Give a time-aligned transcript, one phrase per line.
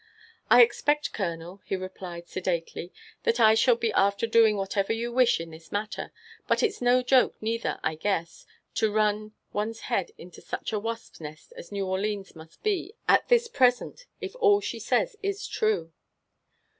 [0.49, 5.13] "I expect, colonel," he replied sedately, '* that I shall be after doing whatever you
[5.13, 6.11] wish in this matter;
[6.47, 8.47] but it's no joke neither, I guess,
[8.81, 13.27] to run one's head into such a wasp's nest as New Orleans must be at
[13.27, 15.93] this present, if all she says is true."